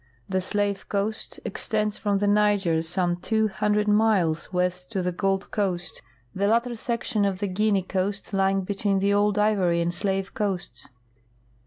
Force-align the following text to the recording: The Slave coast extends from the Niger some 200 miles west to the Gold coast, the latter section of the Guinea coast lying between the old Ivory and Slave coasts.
The 0.27 0.41
Slave 0.41 0.89
coast 0.89 1.39
extends 1.45 1.95
from 1.95 2.17
the 2.17 2.25
Niger 2.25 2.81
some 2.81 3.17
200 3.17 3.87
miles 3.87 4.51
west 4.51 4.91
to 4.93 5.03
the 5.03 5.11
Gold 5.11 5.51
coast, 5.51 6.01
the 6.33 6.47
latter 6.47 6.73
section 6.75 7.23
of 7.23 7.37
the 7.37 7.45
Guinea 7.47 7.83
coast 7.83 8.33
lying 8.33 8.61
between 8.61 8.97
the 8.97 9.13
old 9.13 9.37
Ivory 9.37 9.79
and 9.79 9.93
Slave 9.93 10.33
coasts. 10.33 10.87